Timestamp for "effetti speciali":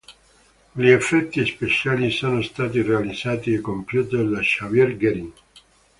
0.89-2.09